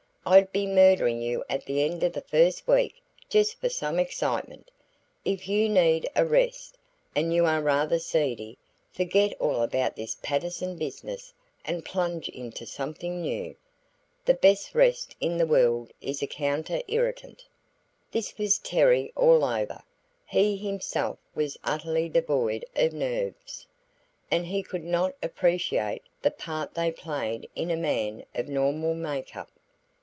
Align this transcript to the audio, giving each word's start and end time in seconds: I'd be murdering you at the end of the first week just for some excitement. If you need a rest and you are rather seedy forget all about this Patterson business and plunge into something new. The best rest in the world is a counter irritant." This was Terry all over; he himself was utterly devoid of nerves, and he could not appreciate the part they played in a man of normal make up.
I'd 0.23 0.51
be 0.51 0.67
murdering 0.67 1.19
you 1.23 1.43
at 1.49 1.65
the 1.65 1.83
end 1.83 2.03
of 2.03 2.13
the 2.13 2.21
first 2.21 2.67
week 2.67 3.01
just 3.27 3.59
for 3.59 3.69
some 3.69 3.97
excitement. 3.97 4.69
If 5.25 5.49
you 5.49 5.67
need 5.67 6.07
a 6.15 6.23
rest 6.23 6.77
and 7.15 7.33
you 7.33 7.47
are 7.47 7.59
rather 7.63 7.97
seedy 7.97 8.59
forget 8.91 9.33
all 9.41 9.63
about 9.63 9.95
this 9.95 10.15
Patterson 10.21 10.77
business 10.77 11.33
and 11.65 11.83
plunge 11.83 12.29
into 12.29 12.67
something 12.67 13.19
new. 13.19 13.55
The 14.23 14.35
best 14.35 14.75
rest 14.75 15.15
in 15.19 15.37
the 15.37 15.47
world 15.47 15.91
is 16.01 16.21
a 16.21 16.27
counter 16.27 16.83
irritant." 16.87 17.43
This 18.11 18.37
was 18.37 18.59
Terry 18.59 19.11
all 19.15 19.43
over; 19.43 19.81
he 20.27 20.55
himself 20.55 21.17
was 21.33 21.57
utterly 21.63 22.07
devoid 22.09 22.63
of 22.75 22.93
nerves, 22.93 23.65
and 24.29 24.45
he 24.45 24.61
could 24.61 24.83
not 24.85 25.13
appreciate 25.23 26.03
the 26.21 26.29
part 26.31 26.75
they 26.75 26.91
played 26.91 27.49
in 27.55 27.71
a 27.71 27.75
man 27.75 28.23
of 28.35 28.47
normal 28.47 28.93
make 28.93 29.35
up. 29.35 29.49